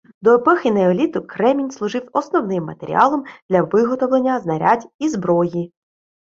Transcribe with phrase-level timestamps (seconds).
[0.21, 5.73] До епохи неоліту кремінь служив основним матеріалом для виготовлення знарядь і зброї.